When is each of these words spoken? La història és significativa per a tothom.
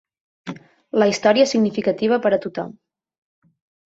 La 1.03 1.07
història 1.11 1.45
és 1.47 1.53
significativa 1.55 2.19
per 2.23 2.31
a 2.31 2.39
tothom. 2.47 2.73